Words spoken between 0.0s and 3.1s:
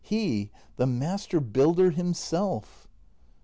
He— the master builder himself!